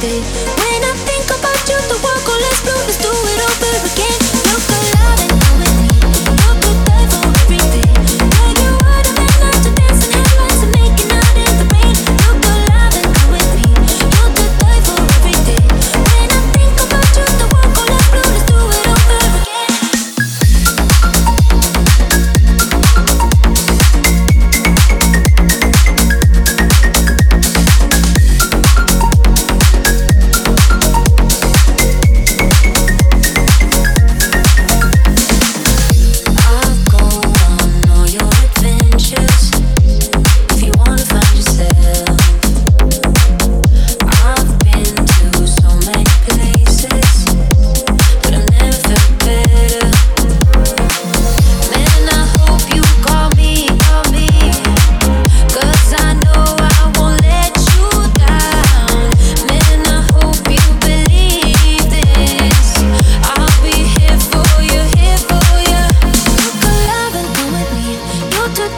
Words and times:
day 0.00 0.59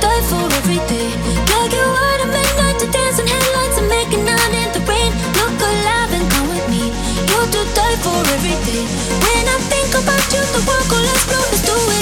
die 0.00 0.22
for 0.30 0.44
everything. 0.60 1.12
Midnight 2.32 2.78
to 2.80 2.86
dance 2.91 3.19
in 3.19 3.26
headlights 3.26 3.78
and 3.78 3.88
make 3.88 4.08
a 4.08 4.19
in 4.62 4.69
the 4.72 4.80
rain. 4.88 5.12
Look 5.38 5.58
alive 5.60 6.12
and 6.12 6.30
come 6.32 6.48
with 6.48 6.66
me. 6.70 6.92
You 7.30 7.64
die 7.75 7.97
for 8.04 8.19
everything. 8.34 8.86
When 9.25 9.44
I 9.48 9.58
think 9.72 9.91
about 9.94 10.25
you, 10.32 10.42
the 10.54 10.62
world 10.69 10.86
will 10.91 11.06
explode. 11.12 11.48
Let's 11.50 11.62
do 11.66 11.76
it. 11.97 12.02